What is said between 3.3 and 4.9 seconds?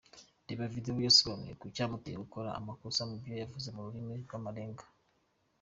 yavuze mu rurirmi rw’amarenga.